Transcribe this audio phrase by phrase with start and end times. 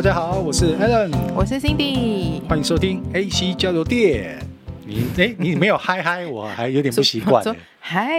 [0.00, 4.38] 大家好，我是 Alan，我是 Cindy，欢迎收听 AC 交流电。
[4.86, 7.44] 你哎，你没有嗨嗨，我还有点不习惯。
[7.80, 8.18] 嗨，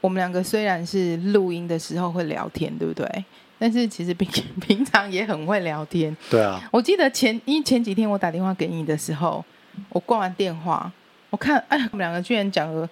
[0.00, 3.24] 我们两个虽然是录音的时候会聊天，对不对？
[3.56, 4.28] 但是其实平
[4.66, 6.16] 平常也很会聊天。
[6.28, 9.44] 对啊，我记得前因为前几天我打电话给你的时候，
[9.90, 10.90] 我挂完电话，
[11.30, 12.84] 我看哎，我们两个居然讲了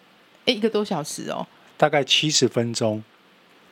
[0.47, 1.45] 哎一个多小时哦，
[1.77, 3.03] 大概七十分钟。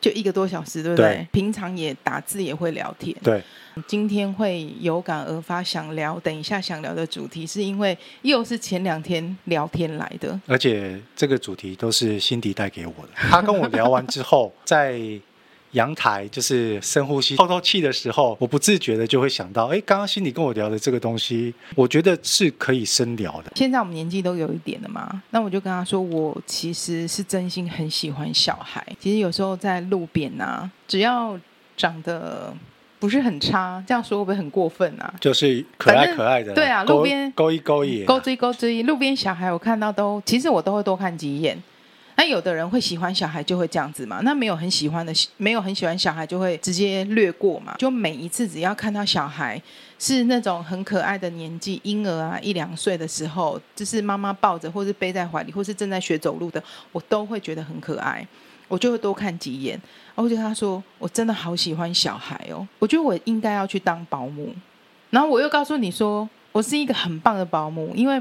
[0.01, 1.15] 就一个多小时，对不对？
[1.15, 3.15] 对，平常也打字也会聊天。
[3.23, 3.43] 对，
[3.87, 13.09] 今天会有感而发，想聊，等一下想聊的主题，是因为又是前两天聊天来的，而且这个主题都是辛迪带给我的。
[13.15, 15.01] 他跟我聊完之后， 在。
[15.73, 23.53] 阳台就是深呼吸、透透气的时候，我不自觉的就会想到，哎，刚刚心里跟我聊的这个东西，我觉得是可以深聊的。
[23.55, 28.85] 现在我们年纪都有一点了嘛，那我就跟他说，我其实是真心很喜欢小孩。
[28.99, 31.39] 其实有时候在路边啊，只要
[31.77, 32.55] 长得
[32.99, 35.13] 不是很差，这样说会不会很过分啊？
[35.21, 41.63] 就是可爱可爱的，对啊，路边勾一勾一，勾追勾追，路边小孩我看到都，其实我都会多看几眼。
[42.19, 44.19] 那有的人会喜欢小孩，就会这样子嘛。
[44.25, 47.77] 那没有很喜欢的，没有很喜欢小孩，就会直接略过嘛。
[47.79, 49.63] 就每一次只要看到小孩
[50.01, 56.61] 是那种很可爱的年纪，婴儿啊一两岁的时候，就是妈妈抱着，或是背在怀里，或是正在学走路的，
[56.91, 58.27] 我都会觉得很可爱，
[58.67, 59.81] 我就会多看几眼。
[60.17, 64.53] 我就跟他说，我真的好喜欢小孩哦，我觉得我应该要去当保姆。
[65.11, 68.21] 然后我又告诉你说，我是一个很棒的保姆，因为。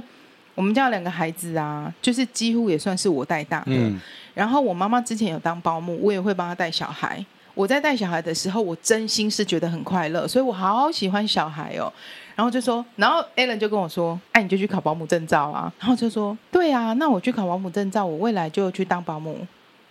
[0.57, 3.65] 我们家有两个孩子啊，就是几乎也算是我带大的。
[3.67, 4.01] 嗯。
[4.33, 7.23] 然后我妈妈之前有当保姆，我也会帮她带小孩。
[7.53, 11.93] 我在带小孩的时候，我真心是觉得很快乐，所以我好喜欢小孩哦。
[12.35, 19.39] 然后就说，然后 Alan 就跟我说：“哎，你就去考保姆证照啊。”然后就说：“对啊，那我去考保姆证照，我未来就去当保姆。”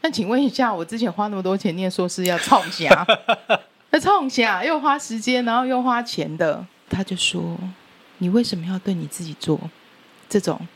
[0.03, 3.06] 那请问一下，我之前花那么多钱念硕士要冲下？
[3.91, 4.64] 要 冲下？
[4.64, 6.65] 又花时间，然后又花钱的。
[6.88, 7.56] 他就说
[8.19, 9.59] ：“你为什么要对你自己做？”
[10.28, 10.66] 这种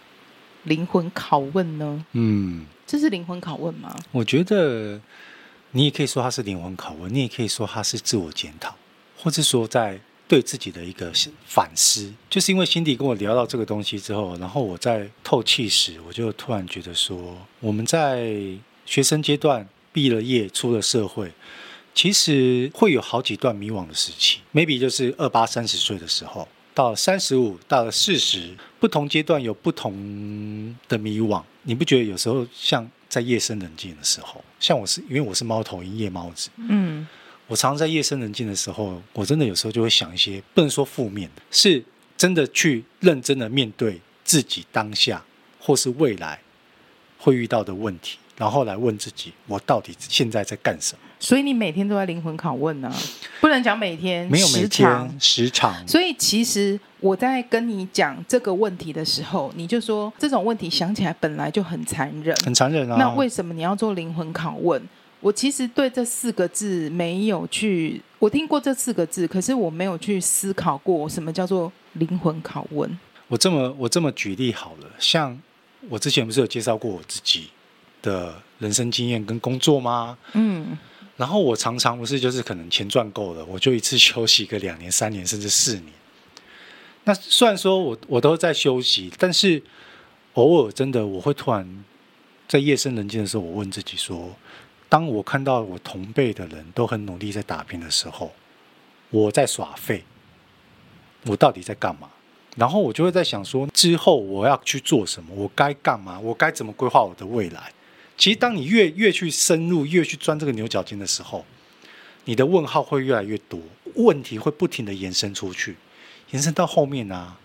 [0.65, 2.05] 灵魂拷问呢？
[2.13, 3.95] 嗯，这是灵魂拷问吗？
[4.13, 5.01] 我觉得
[5.73, 8.75] 你也可以说它是灵魂拷问，你也可以说它是自我检讨，
[9.17, 11.13] 或者说在对自己的一个
[11.47, 12.13] 反思。
[12.29, 18.31] 就是因为辛迪跟我聊到这个东西之后，然后我在透气时，我就突然觉得说，我们在
[18.87, 21.33] 学生阶段毕了业，出了社会，
[21.95, 26.47] 其实会有好几段迷惘的时期，maybe 就是二八三十岁的时候。
[26.73, 31.41] 到三十五，到了四十，不同阶段有不同的迷惘。
[31.63, 37.07] 你不觉得有时候像在夜深人静的时候，像我是因为我是猫头鹰夜猫子，嗯，
[37.47, 41.85] 我常常在夜深人静的时候，我真的有时候就会想一些不能说负面的，是
[42.17, 45.23] 真的去认真的面对自己当下
[45.59, 46.41] 或是未来
[47.19, 51.01] 会遇到的问题，然后来问自己，我到底现在在干什么？
[51.21, 52.97] 所以你每天都在灵魂拷问呢、啊，
[53.43, 55.87] 不能讲每天，没有每天时长。
[55.87, 62.97] 所以其实我在跟你讲这个问题的时候，你就说这种问题想起来本来就很残忍，很残忍啊。
[62.99, 64.83] 那为什么你要做灵魂拷问？
[65.21, 72.99] 我其实对这四个字没有去，我听过这四个字，可是我没有去思考过什么叫做灵魂拷问。
[73.29, 75.39] 我这么我这么举例好了，像
[75.91, 77.51] 我之前不是有介绍过我自己
[78.01, 80.17] 的人生经验跟工作吗？
[80.33, 80.79] 嗯。
[81.21, 85.93] 然后我常常不是就是可能钱赚够了，我就一次休息个两年、三年甚至四年。
[87.05, 89.63] 那虽然说我我都在休息，但是
[90.33, 91.85] 偶尔真的我会突然
[92.49, 94.35] 在夜深人静的时候，我问自己说：
[94.89, 98.33] 当我看到我同辈的人都很努力在打拼的时候，
[99.11, 100.03] 我在耍废，
[101.27, 102.09] 我到底在干嘛？
[102.57, 105.35] 然后我就会在想说，之后我要去做什么？
[105.35, 106.19] 我该干嘛？
[106.19, 107.71] 我该怎么规划我的未来？
[108.21, 111.43] 其实，当你越越去深入，越去钻这个牛角尖的时候，
[112.27, 113.59] 你的问号会越来越多，
[113.95, 115.75] 问题会不停地延伸出去，
[116.33, 117.39] 延伸到后面呢、啊，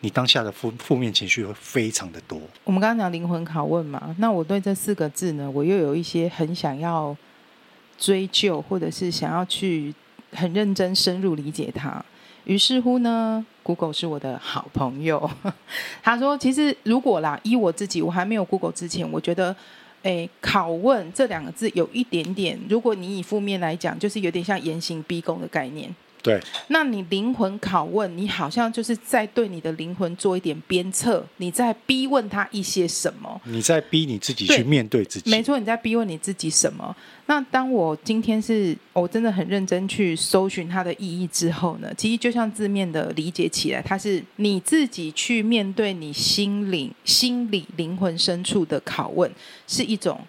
[0.00, 2.40] 你当下的负负面情绪会非常的多。
[2.64, 7.16] 我们刚刚讲灵魂拷问嘛，那我对这四个字呢，我又有一些很想要
[7.96, 9.94] 追究，或者是想要去
[10.32, 12.04] 很认真深入理解它。
[12.46, 15.30] 于是乎呢，Google 是我的好朋友，
[16.02, 19.54] 他说，其实如果啦，依我自己，我还没有 Google 之前，我觉得。
[20.06, 25.92] 哎，拷问这两个字有一点点，如果你以负面来讲，就是有点像严刑逼供的概念。
[26.26, 33.40] 对，那你灵魂拷问，你好像就是在对你的灵魂做一点鞭策，你在逼问他一些什么？
[33.44, 35.30] 你在逼你自己去面对自己。
[35.30, 36.96] 没错，你在逼问你自己什么？
[37.26, 49.30] 那当我今天是我真的很认真去搜寻它的意义之后呢，其实就像字面的理解起来，它是你自己去面对你心灵、心理灵魂深处的拷问，
[49.68, 50.20] 是一种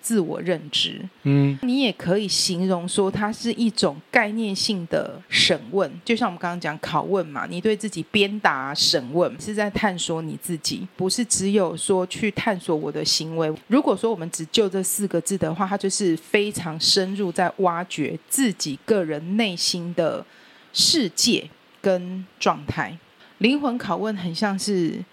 [0.00, 1.00] 自我认知。
[1.22, 13.52] 嗯，你也可以形容说，它是一种概念性的审问，就像我们刚刚讲拷问嘛，你对自己鞭打审问，是在探索你自己，不是只有说去探索我的行为。
[13.68, 20.24] 如果说我们只就这四个字的话，它就是非常深入在挖掘自己个人内心的
[20.72, 21.48] 世界
[21.80, 22.96] 跟状态。
[23.38, 25.04] 灵魂拷问很像是。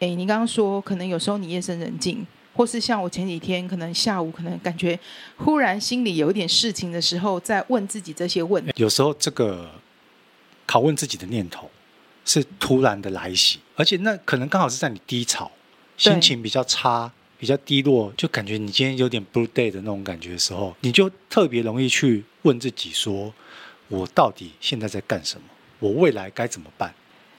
[0.00, 4.98] 诶，你刚刚说可能有时候你夜深人静，或是像我前几天可能下午可能感觉
[5.36, 8.72] 忽然心里有一点事情的时候，在问自己这些问题。
[8.76, 9.70] 有时候这个
[10.66, 11.70] 拷问自己的念头
[12.24, 15.50] 是突然的来袭，而且那可能刚好是在你低潮、
[15.96, 23.34] 心情比较差、比较低落，就感觉你今天有点 blue day 的那种感觉的时候，你就特别容易去问自己说：
[23.88, 25.46] 我到底现在在干什么？
[25.80, 26.94] 我未来该怎么办？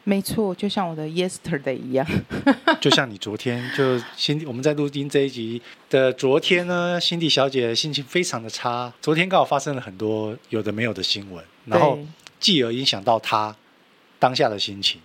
[0.08, 2.06] 没错，就像我的 yesterday 一样，
[2.80, 5.60] 就像你昨天就辛迪，我们在录音这一集
[5.90, 8.94] 的昨天呢，辛迪小姐心情非常的差。
[9.02, 11.98] 昨天刚好发生了很多有的没有的新闻，然后
[12.40, 13.56] 继而影响到她
[14.20, 15.02] 当下的心情。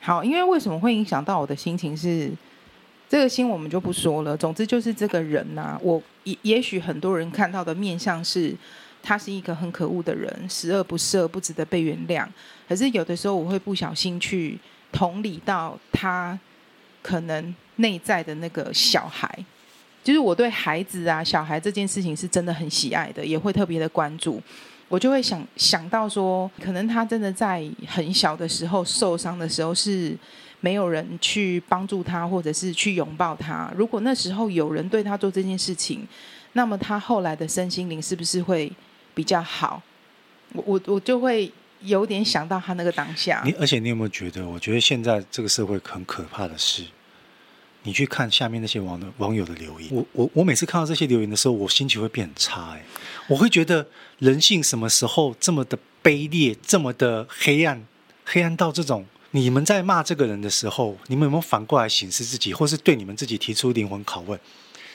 [0.00, 2.28] 好，因为为什么会影响到我的心情是
[3.08, 4.36] 这个新闻我们就不说了。
[4.36, 8.56] 总之就是这个人呐、啊，我也也许很多人看到的面相是。
[9.02, 12.24] 他是一个很可恶的人，十恶不赦，不值得被原谅。
[12.68, 14.56] 可是有的时候，我会不小心去
[14.92, 16.38] 同理到他
[17.02, 19.44] 可能内在的那个小孩，
[20.04, 24.40] 就是我对孩子啊、小孩这件事情是真的很喜爱的，也会特别的关注。
[24.88, 30.16] 我就会想想到说，可能他真的在很小的时候受伤的时候，是
[30.60, 33.72] 没有人去帮助他，或者是去拥抱他。
[33.76, 36.06] 如果那时候有人对他做这件事情，
[36.52, 38.70] 那么他后来的身心灵是不是会？
[39.14, 39.82] 比较好，
[40.52, 43.42] 我我我就会有点想到他那个当下。
[43.44, 44.46] 你而且你有没有觉得？
[44.46, 46.84] 我觉得现在这个社会很可怕的是，
[47.82, 49.90] 你去看下面那些网的网友的留言。
[49.92, 52.72] 我我我每次看到这些留言的时候，我心情会变很差。
[52.72, 52.84] 哎，
[53.28, 53.86] 我会觉得
[54.18, 57.84] 人性什么时候这么的卑劣，这么的黑暗，
[58.24, 59.04] 黑暗到这种？
[59.34, 64.38] 你们在骂这个人的时候，你们有没有反过来审视自己，或是对你们自己提出灵魂拷问？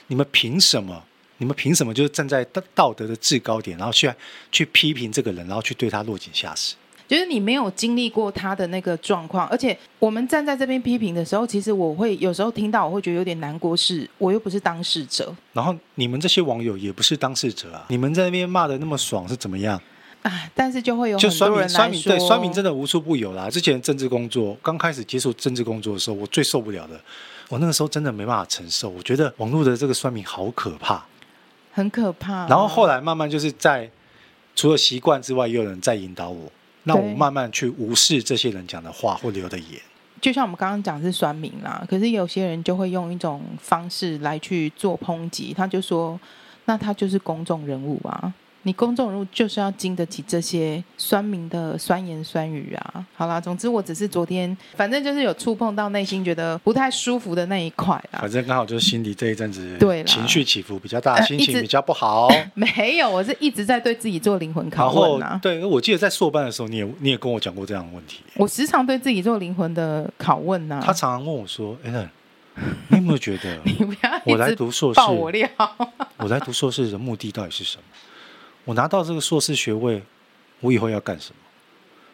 [0.07, 1.03] 你们凭什么？
[1.38, 4.12] 你们凭什么就是站在道道德的制高点，然后去
[4.51, 6.75] 去批评这个人，然后去对他落井下石？
[7.07, 15.34] 就是你没有经历过他的那个状况，而且我们站在这边批评的时候，其实我会有时候听到，我会觉得有点难过，是我又不是当事者。
[15.54, 19.81] 然后你们这些网友也不是当事者啊，你们在那边骂的那么爽是怎么样？
[20.24, 23.50] 啊，但是就会有很多人来说，酸民对酸民真的无处不有啦。
[23.50, 27.00] 之前政治工作刚开始接触政治工作的时候，我最受不了的，
[27.48, 31.06] 我那个时候真的没办法承受，我觉得网络的这个酸民好可怕。
[31.77, 32.47] 很可怕。
[32.47, 33.88] 然后后来慢慢就是在
[34.56, 36.51] 除了习惯之外，也有人在引导我，
[36.85, 39.79] 那我慢慢去无视这些人讲的话或留的言。
[40.19, 46.19] 就像我们刚刚讲是酸民啦，可是有些人就会用一种方式来去做抨击，他就说，
[46.65, 48.33] 那他就是公众人物啊。
[48.67, 53.05] 你公众人物就是要经得起这些酸民的酸言酸语啊！
[53.15, 58.19] 好啦，总之我只是昨天，反正就是有触碰到内心觉得不太舒服的那一块啊。
[58.19, 62.27] 反正刚好就是心里这一阵子，对，情绪起伏比较大，心情比较不好。
[62.55, 65.39] 没有，我是一直在对自己做灵魂拷问啊。
[65.41, 68.19] 对，我记得在硕班的时候，你也你也跟我讲过这样的问题。
[68.35, 70.81] 我时常对自己做灵魂的拷问啊。
[70.85, 72.09] 他常常问我说：“哎，
[72.89, 75.47] 你有没有觉得 你不要我来读硕士，爆我料？
[76.17, 77.83] 我来读硕士的目的到底是什么？”
[78.67, 80.03] 我拿到这个硕士学位，
[80.59, 81.36] 我以后要干什么？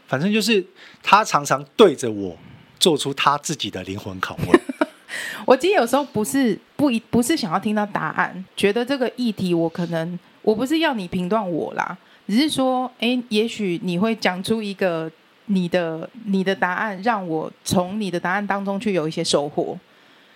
[0.07, 0.63] 反正就是
[1.01, 2.37] 他常常对着我
[2.79, 4.61] 做出他自己的灵魂拷问。
[5.47, 15.11] 我其实有时候不是不一不是想要听到答案，觉得这个议题我可能我不是要你评断我啦，只是说，诶，也许你会讲出一个
[15.47, 19.75] 你的你的答案，让我从你的答案当中去有一些收获，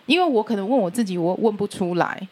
[0.08, 2.28] 因为我可能问我自己，我问不出来。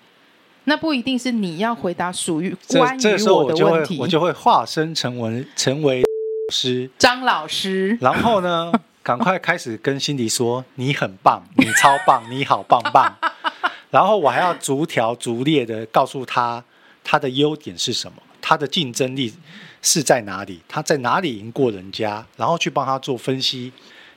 [0.66, 13.16] 那不一定是你要回答属于关于我的问题，我就会化身成为成为老师张老师，然后呢， 赶快开始跟辛迪说你很棒， 你超棒，你好棒棒。
[13.92, 16.64] 然后我还要逐条逐列的告诉他
[17.04, 19.34] 他的优点是什么，他的竞争力
[19.82, 23.72] 是在哪里，他在哪里赢过人家，然后去帮他做分析，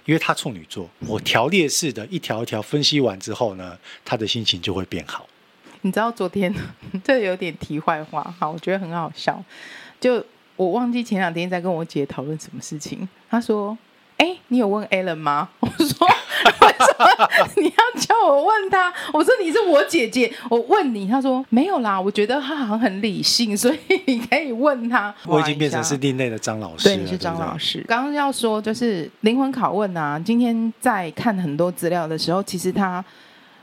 [0.06, 5.28] 因为他处女座，我条列式的一条一条分析完之后呢，他的心情就会变好。
[5.82, 6.52] 你知道昨天
[7.04, 9.42] 这有点题外话，好，我觉得很好笑。
[10.00, 10.24] 就
[10.56, 13.76] 我忘记前两天在跟我姐讨论什么事情，她说
[14.18, 16.06] ：“哎，你有问 Alan 吗？” 我说
[16.62, 17.28] ：“为什么
[17.62, 27.84] 你要叫我问他？”我说：“你是我姐姐，我问你。”她说：“没有啦，我觉得他好像很理性，所以你可以问他。”我已经变成是另类的张老师，对，你是张老师。
[27.88, 33.04] 刚刚要说就是灵魂拷问啊，今天在看很多资料的时候，其实他。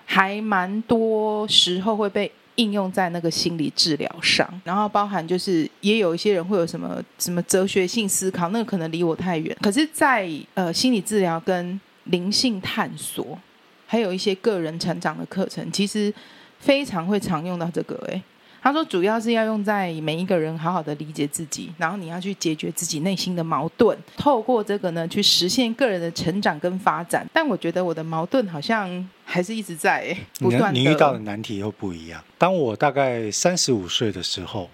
[0.05, 9.53] 还蛮多时候会被应用在那个心理治疗上，然后包含就是也有一些人会有什么什么哲学性思考，那个可能离我太远。
[9.61, 13.37] 可是在，呃心理治疗跟灵性探索，
[13.85, 16.13] 还有一些个人成长的课程，其实
[16.59, 17.95] 非常会常用到这个。
[18.07, 18.21] 诶，
[18.61, 27.27] 他说主要是要用在每一个人好好的理解自己，然后你要去解决自己内心的矛盾，透过这个呢去实现个人的成长跟发展。
[27.33, 29.09] 但我觉得我的矛盾好像。
[29.25, 30.73] 还是一直在不断。
[30.73, 32.23] 你遇到的难题又不一样。
[32.37, 34.69] 当我大概三十五岁的时候，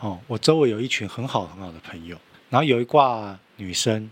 [0.00, 2.16] 哦，我周围有一群很好很好的朋友，
[2.50, 4.10] 然后有一挂女生，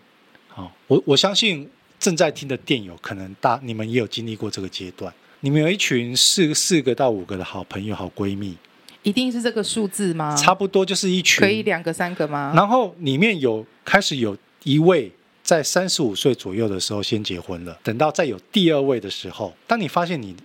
[0.54, 1.68] 哦，我我相信
[1.98, 5.12] 正在听的电友可能大你们也有经历过这个阶段。
[5.40, 8.56] 你们有一群四四个到五个的好朋友、好闺蜜，
[9.02, 10.36] 一定是这个数字吗？
[10.36, 12.52] 差不多就是一群，可以两个三个吗？
[12.54, 15.12] 然后里面有开始有一位。
[15.50, 20.36] 在三十五岁左右的时候先结婚了，等到再有第二位的时候，当你发现你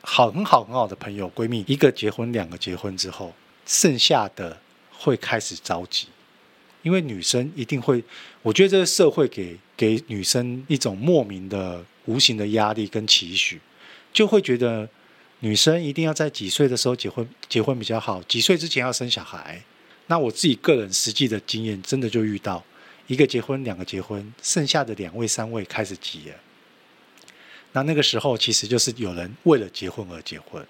[0.00, 3.34] 好很好很好的朋友闺蜜一个结婚两个结婚之后，
[3.66, 4.58] 剩下的
[4.90, 6.06] 会开始着急，
[6.80, 8.02] 因为女生一定会，
[8.40, 13.60] 我觉得这个社会给给女生一种莫名的无形的压力跟期许，
[14.14, 14.88] 就会觉得
[15.40, 19.62] 女生一定要在几岁的时候结婚，结婚比较好，几岁之前要生小孩。
[20.06, 22.64] 那我自己个人实际的经验，真的就遇到。
[23.06, 26.34] 一个结婚，两个结婚，剩下的两位、三位开始急了。
[27.72, 30.64] 那那个时候，其实就是有人为了结婚而结婚。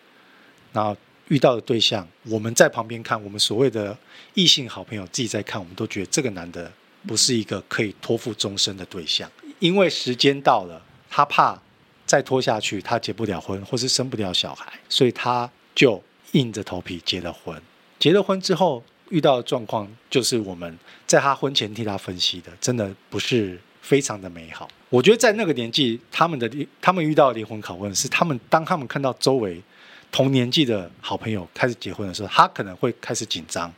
[0.73, 0.97] 然后
[1.29, 3.97] 遇到的对象，我们在旁边看，我们所谓的
[4.35, 6.73] 异性好朋友自己在看，我们都觉得这个男的
[7.07, 9.31] 不是一个可以托付终身的对象。
[9.61, 11.63] 因为时间到了，他怕
[12.05, 17.63] 再拖下去，他结不了婚，或是生不了小孩，所以他就硬着头皮结了婚。
[17.99, 18.83] 结了婚之后。
[19.15, 24.69] 遇到的状况就是我们在他婚前替他分析的，真的不是非常的美好。
[24.91, 29.63] 我觉得在那个年纪，他们的他们遇到灵魂拷问是，他们当他们看到周围
[30.11, 33.73] 同年纪的好朋友开始结婚的时候，他可能会开始紧张，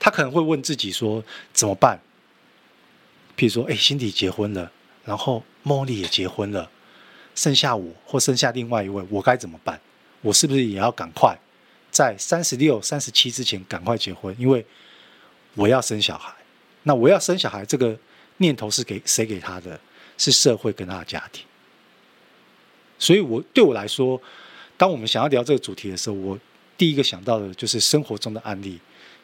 [0.00, 2.00] 他可能会问自己说怎么办？
[3.36, 4.72] 譬如说，哎，辛迪结婚了，
[5.04, 6.70] 然后茉莉也结婚了，
[7.34, 9.78] 剩下我或剩下另外一位，我该怎么办？
[10.22, 11.36] 我是不是也要赶快？
[11.94, 14.66] 在三十六、三十七之前赶快结婚，因为
[15.54, 16.34] 我要生小孩。
[16.82, 17.96] 那我要生小孩这个
[18.38, 19.80] 念头是给谁给他的？
[20.18, 21.44] 是社会跟他的家庭。
[22.98, 24.20] 所以我，我对我来说，
[24.76, 26.38] 当我们想要聊这个主题的时候，我
[26.76, 28.80] 第一个想到的就是生活中的案例，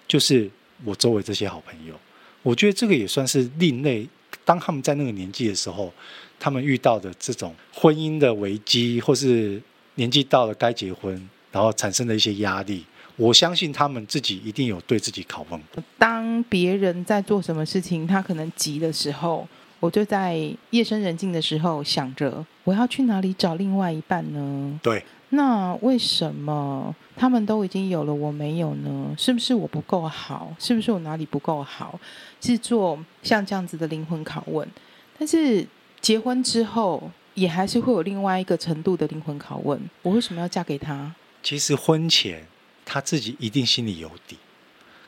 [0.07, 0.49] 就是
[0.85, 1.99] 我周围这些好朋友。
[2.43, 4.09] 我觉得这个也算是另类。
[4.45, 5.93] 当他们在那个年纪的时候，
[6.39, 9.61] 他们遇到的这种婚姻的危机，或是
[9.97, 11.29] 年纪到了该结婚。
[11.53, 12.85] 然后产生的一些压力，
[13.17, 15.61] 我相信他们自己一定有对自己拷问。
[15.99, 19.47] 当别人在做什么事情，他可能急的时候，
[19.79, 20.39] 我就在
[20.71, 24.81] 夜深人静的时候想着，我要去哪里找另外一半呢？
[24.83, 25.05] 对。
[25.33, 29.15] 那为什么他们都已经有了，我没有呢？
[29.17, 30.53] 是不是我不够好？
[30.59, 31.97] 是不是我哪里不够好？
[32.41, 34.69] 是做像这样子的灵魂拷问。
[35.17, 35.65] 但是
[36.01, 41.15] 结婚之后，也还是会有另外一个程度的灵魂拷问：我为什么要嫁给他？
[41.43, 42.47] 其实婚前
[42.85, 44.37] 他自己一定心里有底，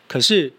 [0.08, 0.52] 可是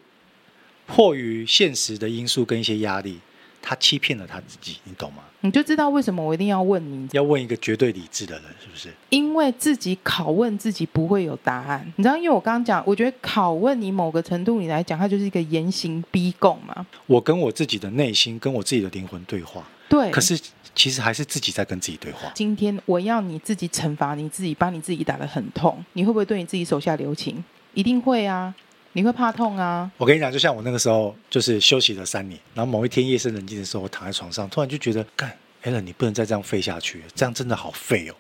[0.86, 3.20] 迫于现实的因素跟一些压力，
[3.62, 5.24] 他欺骗了他自己，你懂吗？
[5.42, 7.08] 你就知道为什么我一定要问你？
[7.12, 8.94] 要问一个绝对理智的人，是不是？
[9.10, 12.16] 因为自己拷问自己不会有答案，你知道？
[12.16, 16.86] 因为我刚刚讲，我觉得拷问你某个程度你来讲，它就是一个严刑逼供嘛。
[17.08, 19.68] 我跟我自己的内心，跟我自己的灵魂对话。
[19.90, 20.40] 对，可是。
[20.76, 22.32] 其实还是自己在跟自己对话。
[22.34, 27.44] 今天我要你自己惩罚你自己，把你自己打得很痛，你会不会对你自己手下留情？
[27.74, 28.54] 一定会啊！
[28.94, 29.92] 你会怕痛啊？
[29.98, 38.16] 我跟你讲，就像我那个时候，就是休息了三年，然后某一天夜深人静的时候，我躺在床上，突然就觉得，干，Allen，你不能再这样废下去，这样真的好废哦。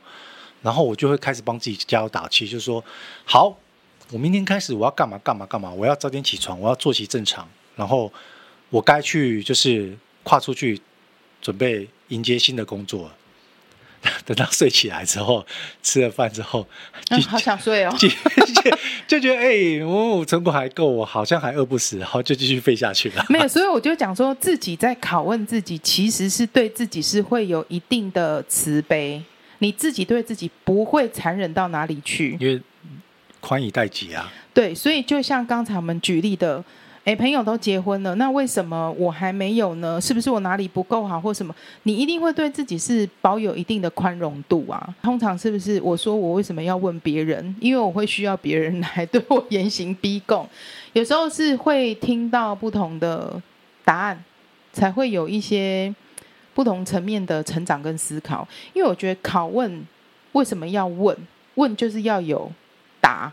[0.61, 2.83] 然后我就会开始帮自己加油打气，就是说，
[3.25, 3.55] 好，
[4.11, 8.11] 我明天开始我要干嘛干嘛干嘛，我要早点起床，我要作息正常，然后
[8.69, 10.79] 我该去就是跨出去。
[11.43, 13.11] 准备迎接新的工作，
[14.25, 15.45] 等到睡起来之后，
[15.83, 16.65] 吃了饭之后，
[17.09, 17.93] 嗯、好想睡哦，
[19.05, 23.25] 就觉得哎，我、哦、成果还够，我好像还饿不死，然后就继续废下去了。
[23.27, 29.21] 没有，所以我就讲说自己在拷问自己，其实是对自己是会有一定的慈悲，
[29.59, 32.61] 你自己对自己不会残忍到哪里去，因为
[33.41, 34.31] 宽以待己啊。
[34.53, 36.63] 对，所以就像刚才我们举例的。
[37.05, 39.99] 诶，朋友都结婚了，那为什么我还没有呢？
[39.99, 41.53] 是不是我哪里不够好，或什么？
[41.83, 44.95] 你一定会对自己是保有一定的宽容度啊。
[45.01, 47.53] 通常是不是我说我为什么要问别人？
[47.59, 50.47] 因为我会需要别人来对我严刑逼供。
[50.93, 53.41] 有时候是会听到不同的
[53.83, 54.23] 答案，
[54.71, 55.93] 才会有一些
[56.53, 58.47] 不同层面的成长跟思考。
[58.71, 59.85] 因为我觉得拷问
[60.31, 61.17] 为什么要问？
[61.55, 62.49] 问就是要有
[63.01, 63.29] 答。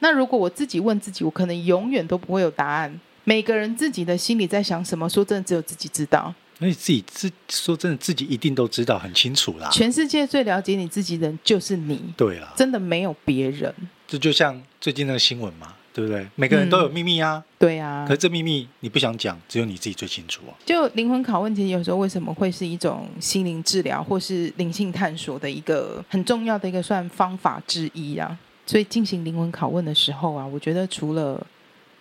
[0.00, 3.00] 那如果我自己问自己，我可能永远都不会有答案。
[3.28, 6.32] 每个人自己的心里在想什么，说真的，只有自己知道。
[6.58, 9.68] 那你自己自说真的，自己一定都知道很清楚啦。
[9.72, 12.00] 全世界最了解你自己的人就是你。
[12.16, 13.74] 对啦，真的没有别人。
[14.06, 16.24] 这就像最近那个新闻嘛，对不对？
[16.36, 17.38] 每个人都有秘密啊。
[17.38, 18.04] 嗯、对啊。
[18.06, 20.54] 可是这秘密你不想讲，只有你自己最清楚啊。
[20.64, 28.38] 就灵魂拷问，其实有时候为什么会是一种心灵治疗或是灵性探索的一个很重要的一个算方法之一啊。
[28.64, 31.44] 所以进行灵魂拷问的时候啊，我觉得除了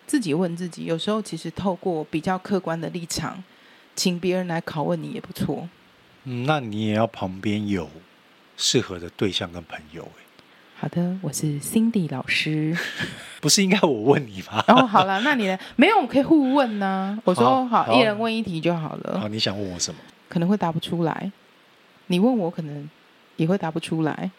[0.07, 3.43] 自己问自己，有时候其实透过比较客观的立场，
[3.95, 5.67] 请别人来拷问你也不错。
[6.25, 7.89] 嗯，那你也要旁边有
[8.57, 10.21] 适合的对象跟朋友哎。
[10.77, 12.77] 好的，我是 Cindy 老师。
[13.39, 14.63] 不是应该我问你吗？
[14.67, 15.57] 哦，好了，那你呢？
[15.75, 17.19] 没有，我们可以互问呢、啊。
[17.23, 19.19] 我说好，好，好，一人问一题就好了。
[19.19, 19.99] 好，你想问我什么？
[20.27, 21.31] 可能会答不出来。
[22.07, 22.89] 你问我，可能
[23.37, 24.29] 也会答不出来。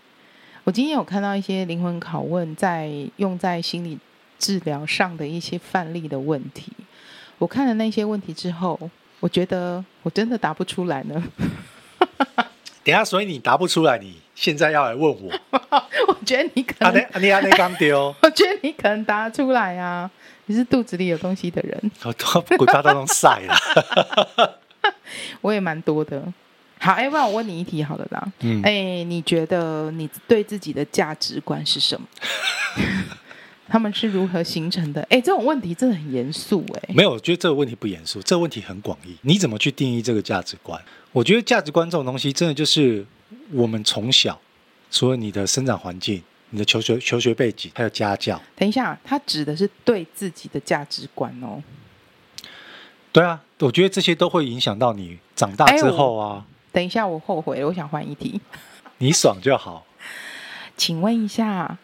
[0.65, 3.99] 我今天有看到一些灵魂拷问，在用在心理
[4.39, 6.73] 治疗上的一些范例的问题。
[7.39, 8.79] 我看了那些问题之后，
[9.21, 11.23] 我觉得我真的答不出来呢。
[12.85, 15.33] 等下，所以你答不出来，你现在要来问我？
[16.09, 18.15] 我觉得你可能，啊、你阿内刚丢。
[18.23, 20.09] 我觉得你可能答出来啊！
[20.47, 21.91] 你是肚子里有东西的人。
[22.05, 24.61] 我都鬼巴都能晒了。
[25.41, 26.23] 我也蛮多的。
[26.79, 28.33] 好，哎，不然我问你一题好了啦。
[28.41, 28.63] 嗯。
[28.63, 32.07] 哎，你觉得你对自己的价值观是什么？
[33.69, 35.03] 他们是如何形成的？
[35.11, 36.95] 哎，这种问题真的很严肃哎。
[36.95, 39.17] 没有，我觉得这个问题不严肃，这个问题很广义。
[39.23, 40.81] 你怎么去定义这个价值观？
[41.13, 43.05] 我觉得价值观这种东西，真的就是
[43.53, 44.41] 我们从小，
[44.91, 48.41] 除了你的生长环境、你的求学求学背景，还有家教。
[48.55, 51.63] 等一下，他指的是对自己的价值观哦。
[53.11, 56.45] 对啊，我觉得这些都会影响到你长大之后啊。
[56.71, 58.39] 等一下，我后悔了，我想换一题。
[58.99, 59.87] 你爽就好。
[60.77, 61.79] 请问一下，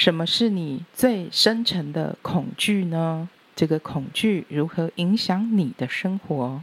[0.00, 3.28] 什么是你最深层的恐惧呢？
[3.54, 6.62] 这个恐惧如何影响你的生活？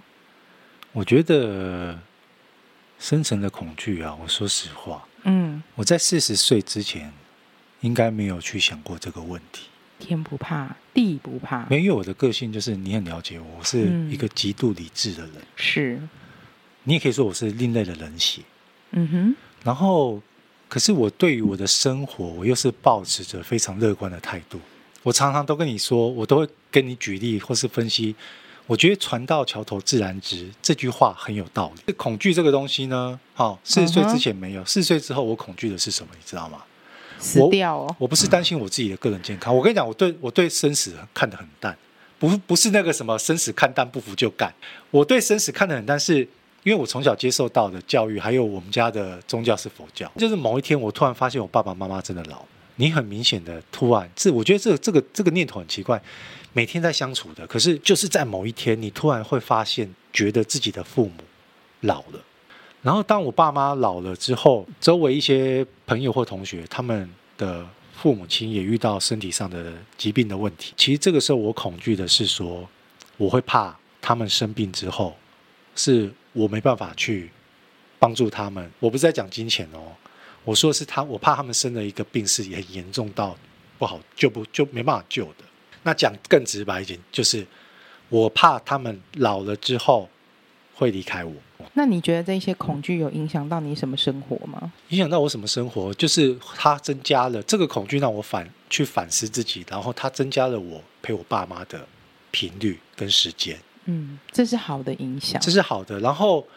[0.91, 2.00] 我觉得
[2.97, 7.13] 深层的恐惧啊，我说实话，嗯，我在四十岁之前
[7.82, 9.67] 应该没有去想过这个问题。
[10.00, 15.36] 天不怕地不怕，没有，因为我的个性就是你很了解我，我是一个极度理智的人。
[15.36, 16.02] 嗯、是，
[16.86, 18.41] 你也可以说我是另类的人血。
[18.93, 19.36] 嗯哼。
[19.63, 20.19] 然后，
[20.67, 24.60] 可是我对于我的生活，我又是保持着非常乐观的态度。
[25.03, 28.15] 我常常都跟你说，我都会跟你举例或是分析。
[28.65, 31.93] 我觉得“船到桥头自然直”这句话很有道理。
[31.93, 36.12] 恐惧这个东西呢，好，四十岁之前没有，四十岁之后我恐惧的是什么？
[36.13, 36.62] 你知道吗？
[37.17, 37.86] 死掉哦！
[37.88, 39.56] 我，我不是担心我自己的个人健康。
[39.56, 41.75] 我跟你讲，我对我对生死看得很淡，
[42.19, 44.53] 不不是那个什么生死看淡，不服就干。
[44.91, 46.27] 我对生死看得很淡，是
[46.67, 50.12] 因为我从小接受到的教育，还有我们家的宗教是佛教。
[50.17, 52.43] 就是某一天，我突然发现我爸爸妈妈真的老。
[52.75, 55.99] 你很明显的突然，这我觉得这个这个这个念头很奇怪。
[56.51, 61.13] 每天在相处的，可是就是在某一天，你突然会发现，觉得自己的父母
[61.80, 62.19] 老了。
[62.82, 70.73] 然后当我爸妈老了之后，周围一些朋友或同学，他们的父母亲也遇到身体上的疾病的问题。
[70.75, 72.67] 其实这个时候，我恐惧的是说，
[73.15, 75.15] 我会怕他们生病之后，
[75.75, 77.32] 是我没办法去
[77.97, 78.71] 帮助他们。
[78.80, 79.91] 我不是在讲金钱哦，
[80.45, 83.36] 我说的是他，我怕他们生了一个病是很严重到
[83.80, 85.43] 不好救不就没办法救的。
[85.82, 87.45] 那讲更直白一点，就是
[88.10, 90.08] 我怕他们老了之后
[90.76, 91.34] 会离开我。
[91.73, 94.71] 那你觉得这些恐惧有影响到你什么生活吗？
[94.89, 95.91] 影响到我什么生活？
[95.95, 101.88] 就是它增加了这个恐惧，让我反去反思自己，然后它增加了我陪我爸妈的
[102.30, 103.58] 频率跟时间。
[103.88, 106.00] 嗯，这是好的影响，这是好的。
[106.00, 106.47] 然后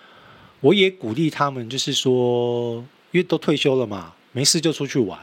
[0.61, 2.77] 我也鼓励他们，就是说，
[3.11, 5.19] 因为都退休了嘛，没事就出去玩，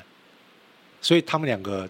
[0.99, 1.87] 所以他们两个。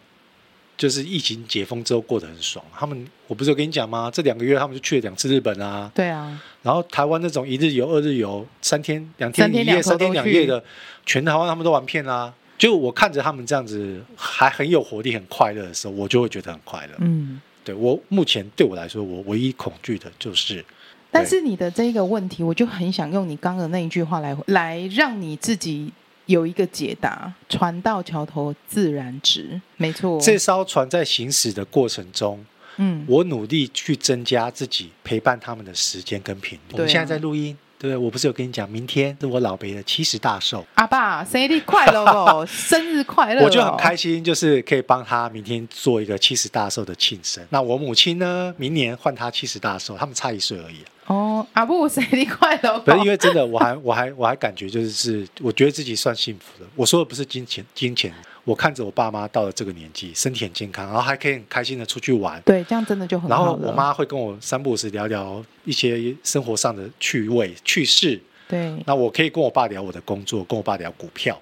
[0.78, 4.12] 就是疫情解封之后过得很爽，他们我不是有跟你讲吗？
[4.14, 5.92] 这两个月他们就去了两次日本啊。
[5.96, 6.40] 对啊。
[6.62, 10.64] 然后台湾那种一日游、二日游、三天两天一夜、三天两夜的，
[11.04, 12.34] 全台湾他们都玩遍啦、啊。
[12.60, 16.94] 就我看着他们这样子还很有活力、很快乐的时候，我就会觉得很快乐。
[17.00, 20.64] 嗯，对我目前对我来说，我唯一恐惧的就是。
[21.12, 25.92] 但是你的这个问题，我就很想用你刚刚那一句话来来让你自己。
[26.28, 29.62] 有一个解答：船到桥头自然直。
[29.78, 36.74] 没错，这艘船在行驶的过程中，嗯，我努力去增加自己陪伴他们的时间跟频率。
[36.74, 40.66] 我们现在在录音，对，我不是有跟你讲，明天是我老伯的七十大寿。
[40.74, 42.44] 阿爸，生日快乐哦！
[42.50, 43.44] 生日快乐！
[43.44, 47.46] 我就很开心，就是可以帮他明天做一个七十大寿的庆生。
[47.52, 48.52] 那我母亲呢？
[48.58, 50.78] 明年换她七十大寿，他们差一岁而已。
[51.06, 52.80] 哦，阿布生日快乐！
[52.80, 56.68] 不是因为真的，我还我还我还感觉就是，我觉得自己算幸福的。
[56.76, 58.12] 我说的不是金钱，金钱，
[58.48, 62.42] 我看着我爸妈到了这个年纪，身体很健康，然后还可以很开心的出去玩。
[62.46, 63.36] 对，这样真的就很好。
[63.36, 68.18] 然后我妈会跟我三不五时聊聊一些生活上的趣味趣事。
[68.48, 71.38] 对，那我可以跟我爸聊我的工作，跟我爸聊股票。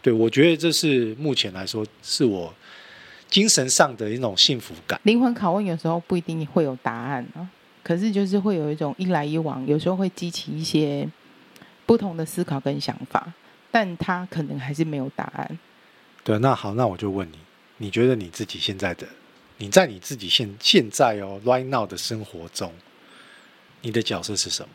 [0.00, 2.50] 对，我觉得这是目前来说是我
[3.28, 4.98] 精神上的一种幸福感。
[5.02, 7.46] 灵魂拷问有时候不一定会有答案啊，
[7.82, 11.06] 可是就是会有一种一来一往，有时候会激起一些
[11.84, 13.30] 不同的思考跟想法，
[13.70, 15.58] 但他可能还是没有答案。
[16.22, 17.38] 对，那好，那我就问你，
[17.78, 19.06] 你觉得你自己现在的，
[19.58, 22.72] 你在你自己现现在哦，right now 的生活中，
[23.82, 24.68] 你的角色是什么？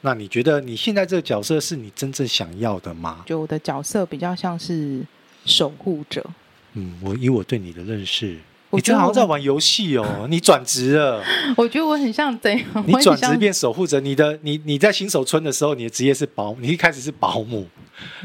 [0.00, 3.22] 那你觉得你现在这个角色是你真正想要的吗？
[3.26, 5.06] 就我的角色比较像是
[5.44, 6.24] 守护者。
[6.72, 8.38] 嗯，我以我对你的认识。
[8.72, 11.22] 你正好像在玩游戏哦，你转职了。
[11.56, 12.84] 我觉得我很像怎样？
[12.86, 17.66] 你转职变守护者，你的你你在新手村的时候，你的职业是保，你一开始是保姆，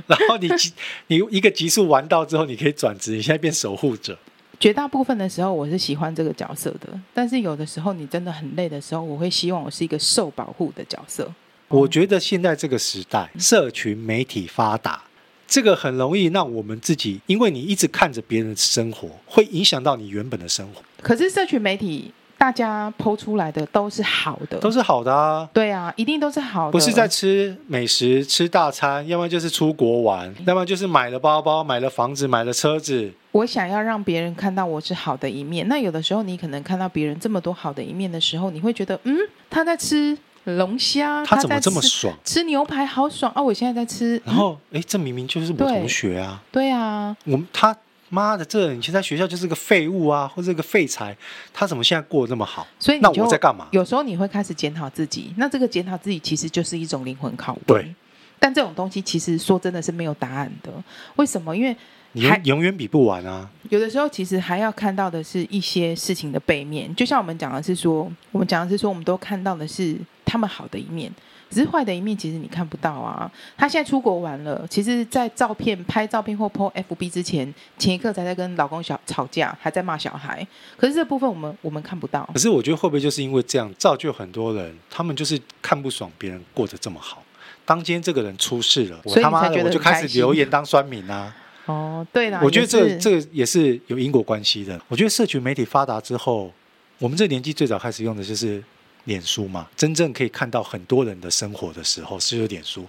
[0.07, 0.49] 然后你
[1.07, 4.17] 你一个级数玩到之后，你可以转职，你现在变守护者。
[4.59, 11.31] 绝大部分的时候，我是喜欢这个角色的，但是有的时候你真的很累的时候，我会希望我是一个受保护的角色。
[11.67, 15.03] 我觉得现在这个时代，社群媒体发达。
[15.47, 20.81] 这个很容易让我们自己，因为你一直看着别人的生活，会影响到你原本的生活。
[21.01, 25.49] 可是社群媒体大家 po 出来的都是好的，都是好的啊。
[25.53, 26.71] 对啊，一定都是好的。
[26.71, 33.09] 不是在吃美食、吃大餐，要么就是出国玩，要么就是买了包包、买了房子、买了车子。
[33.31, 35.67] 我想要让别人看到我是好的一面。
[35.67, 39.15] 那有的时候，你可能看到别人这么多好的一面的时候，你会觉得，嗯，
[39.49, 40.17] 他在吃。
[40.55, 42.15] 龙虾，他怎么这么爽？
[42.23, 43.41] 吃牛排好爽啊！
[43.41, 46.41] 我现在在吃，然后哎，这明明就是我同学啊！
[46.51, 47.75] 对啊，我们他
[48.09, 51.15] 妈的，这以前在学校就是个废物啊，或者个废材，
[51.53, 52.65] 他怎么现在过得这么好？
[52.79, 53.67] 所以那我在干嘛？
[53.71, 57.59] 有时候你会开始检讨自己，那这个检讨自己其实就是一种灵魂拷问。
[57.65, 57.93] 对，
[58.39, 60.71] 但这种东西其实说真的是没有答案的。
[61.17, 61.53] 为什么？
[61.55, 61.75] 因为
[62.13, 63.49] 你永远比不完啊！
[63.69, 69.97] 有的时候其实还要看到的是一些事情的背面，就像我们讲的是说，我们讲的是说，我们都看到的是。
[70.27, 71.09] 他们好的一面，
[71.49, 73.31] 只是坏的一面，其实你看不到啊。
[73.55, 80.45] 他现在出国玩了，其实，在照片拍照片或 po FB 之前，前一刻才在跟老公小吵架，还在骂小孩。
[80.75, 82.29] 可是这部分我们我们看不到。
[82.33, 87.23] 可是我觉得会不会就是因为这样，造就很多人，他们就是看不爽别人过得这么好。
[87.63, 91.33] 当今天这个人出事了，我他妈的我就开始留言当酸民啊。
[91.65, 94.77] 哦，对啦，我觉得这个、这个也是有因果关系的。
[94.89, 96.51] 我觉得社群媒体发达之后，
[96.99, 98.61] 我们这年纪最早开始用的就是。
[99.07, 102.85] 脸书嘛，真正可以看到很多人的生活的时候，是有脸书。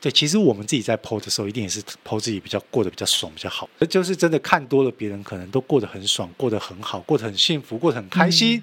[0.00, 3.68] 对，其实我们自己在 po 的时候，一定也是 po 自己比较过得比较爽、比较好。
[3.78, 8.58] 这就是真的看多了，别人可能都过得很爽，过得很好，过得很幸福，过得很开心。
[8.58, 8.62] 嗯、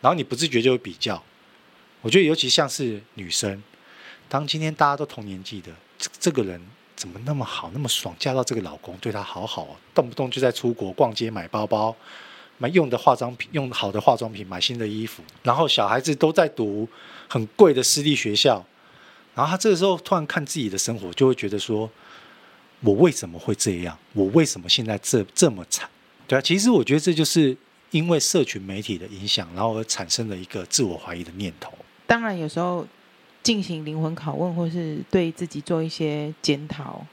[0.00, 1.22] 然后你不自觉就会比较。
[2.00, 3.62] 我觉得尤其像是女生，
[4.28, 6.60] 当今天大家都同年纪的，这这个人
[6.96, 11.94] 怎么那么好，那么爽，嫁到这个老公对她好好，动不动就在出国逛街买包包。
[12.58, 16.88] 买用的化妆品，用好的化妆品，买新的衣服，然后小孩子都在读
[17.28, 18.64] 很贵的私立学校，
[19.34, 21.90] 然后他这个时候突然看自己的生活，就会觉得说：
[22.80, 23.98] 我为什么会这样？
[24.12, 25.88] 我为什么现在这这么惨？
[26.28, 27.56] 对啊，其实我觉得这就是
[27.90, 31.72] 因为社群媒体的影响，然后而产生了一个自我怀疑的念头。
[32.06, 32.86] 当然，有时候
[33.42, 37.04] 进行灵魂拷问，或是对自己做一些检讨，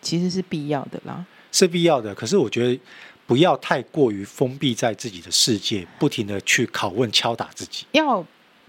[0.00, 1.24] 其实是必要的啦。
[1.52, 2.80] 是必要的，可是我觉得。
[3.28, 8.24] 不要太过于封闭在自己的世界，不停的去拷问、敲打自己，要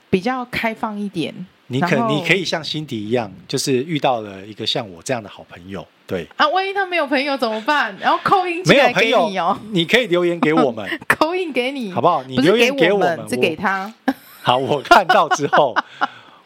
[0.09, 1.33] 比较开放一点。
[1.67, 7.95] 你可你可以像辛迪一样，就是遇到了一个像我这样的好朋友，对啊，万一他没有朋友怎么办？
[8.01, 12.21] 然后扣印没有朋友哦，你可以留言给我们， 扣印给你，好不好？
[12.23, 13.93] 你留言给我们，是给他。
[14.43, 15.73] 好，我看到之后。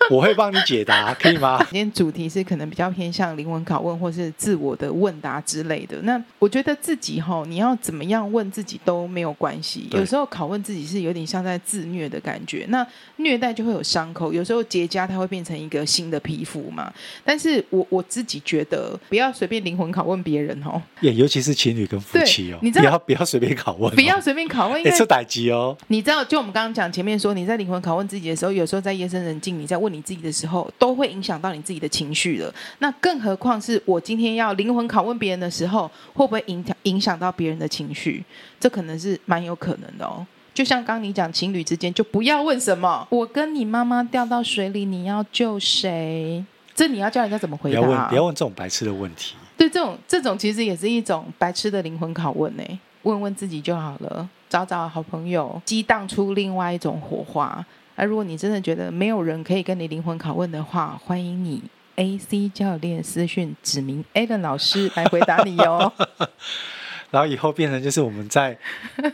[0.11, 1.57] 我会帮你解答，可以吗？
[1.71, 5.97] 今天主题是可能比较偏向灵魂拷问，或是自我的问答之类的。
[6.03, 9.87] 那我觉得自己哈，你要怎么样问自己都没有关系。
[9.91, 12.65] 有时候拷问自己是有点像在自虐的感觉。
[12.69, 12.85] 那
[13.17, 16.91] 虐待就会有伤口，有时候结痂它会变成一个新的皮肤嘛。
[17.23, 20.81] 但是我我自己觉得，不要随便灵魂拷问别人哦。
[20.99, 25.77] 也尤其是情侣跟夫妻哦，你知道不要不要随便拷问，不要随便拷问，因为是打击哦。
[25.87, 29.92] 你知道，就我们刚刚讲前面说，你在灵魂拷问自己的时候，有时候在夜深人静，你在问。
[29.93, 32.53] 你自己的时候，都会影响到你自己的情绪了。
[32.79, 38.23] 那更何况是我今天要灵魂拷问别人的时候，会不会影响影响到别人的情绪？
[38.59, 40.25] 这可能是蛮有可能的哦。
[40.53, 46.43] 就像刚你讲，情侣之间就不要问什么“我跟你妈妈掉到水里，你要救谁？”
[46.75, 47.79] 这你要教人家怎么回答？
[47.79, 49.35] 不要问，不要问这种白痴的问题。
[49.55, 52.63] 对，这种这种其实也是一种白痴的灵魂拷问呢。
[53.03, 57.63] 问问自己就好了，找找好朋友，激荡出另外一种火花。
[57.95, 61.61] 而如果你真的觉得没有人可以跟你灵魂拷问的话，欢迎你
[61.95, 65.91] AC 教练私讯指名 Alan 老师来回答你哦。
[67.11, 68.57] 然后以后变成就是我们在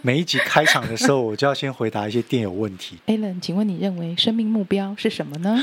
[0.02, 2.98] 每一集开场的时候，我就要先回答一些电友问题。
[3.08, 5.62] Alan，请问你认为生命目标是什么呢？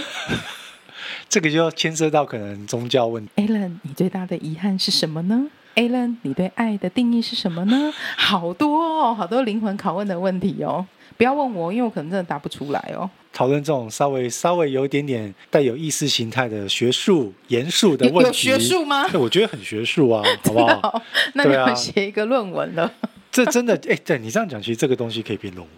[1.31, 3.33] 这个就要牵涉到可能宗教问题。
[3.37, 7.93] Alan，你最大的遗憾是什么呢？Alan，你对爱的定义是什么呢？
[8.17, 10.85] 好多哦，好多灵魂拷问的问题哦。
[11.17, 13.09] 不要问我，因为我可能真的答不出来哦。
[13.33, 19.07] 讨论这种稍微稍微有一点点带有意识形态的学术严肃的问题，有学术吗？
[19.15, 21.03] 我觉得很学术啊， 好不好？
[21.35, 22.93] 那你要写一个论文了。
[23.31, 25.77] 这真的哎，对你这样讲，其实这个东西可以变论文。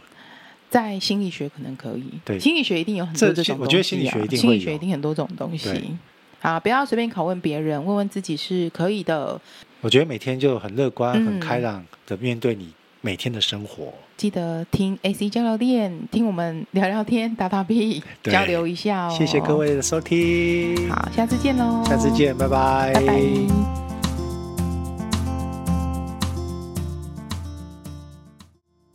[0.71, 3.59] 在心理学可能可以，对，心理学一定有很多这种东西啊。
[3.61, 5.69] 我觉得心理学一定心理学一定很多种东西。
[6.41, 9.41] 好，不要随便拷问别人，问问自己是可以的。
[9.81, 13.93] 我觉得每天就很乐观、很开朗的面对你每天的生活。
[14.17, 19.15] 记得听 AC 交流店，听我们聊聊天、打打屁， 交流一下哦。
[19.17, 21.85] 谢谢各位的收听，好，下次见喽！
[21.87, 23.88] 下次见，拜拜，拜拜。